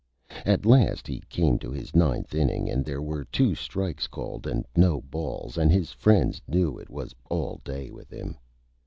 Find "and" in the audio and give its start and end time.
2.67-2.83, 4.47-4.65, 5.59-5.71